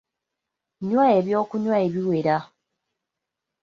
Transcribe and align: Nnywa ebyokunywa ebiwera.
Nnywa 0.81 1.05
ebyokunywa 1.19 1.75
ebiwera. 1.85 2.37